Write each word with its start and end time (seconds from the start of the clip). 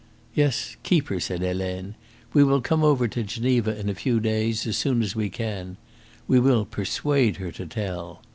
"Yes, 0.33 0.77
keep 0.81 1.09
her," 1.09 1.19
said 1.19 1.41
Helene. 1.41 1.93
"We 2.33 2.43
will 2.43 2.59
come 2.59 2.83
over 2.83 3.07
to 3.07 3.21
Geneva 3.21 3.79
in 3.79 3.87
a 3.87 3.93
few 3.93 4.19
days, 4.19 4.65
as 4.65 4.75
soon 4.75 5.03
as 5.03 5.15
we 5.15 5.29
can. 5.29 5.77
We 6.27 6.39
will 6.39 6.65
persuade 6.65 7.35
her 7.35 7.51
to 7.51 7.67
tell." 7.67 8.23